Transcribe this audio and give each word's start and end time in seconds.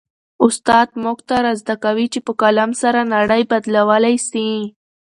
استاد 0.45 0.87
موږ 1.03 1.17
ته 1.27 1.35
را 1.43 1.53
زده 1.61 1.75
کوي 1.83 2.05
چي 2.13 2.19
په 2.27 2.33
قلم 2.41 2.71
سره 2.81 3.01
نړۍ 3.15 3.41
بدلولای 3.51 4.15
سي. 4.29 4.43